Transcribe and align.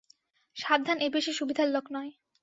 সাবধান 0.57 0.97
এ 0.99 1.07
বেশি 1.15 1.31
সুবিধার 1.33 1.67
লোক 1.67 1.85
নয়। 1.95 2.11